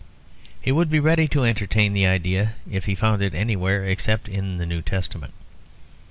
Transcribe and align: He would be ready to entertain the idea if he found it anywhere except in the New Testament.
He 0.59 0.71
would 0.71 0.89
be 0.89 0.99
ready 0.99 1.27
to 1.27 1.43
entertain 1.43 1.93
the 1.93 2.07
idea 2.07 2.53
if 2.67 2.85
he 2.85 2.95
found 2.95 3.21
it 3.21 3.35
anywhere 3.35 3.85
except 3.85 4.27
in 4.27 4.57
the 4.57 4.65
New 4.65 4.81
Testament. 4.81 5.35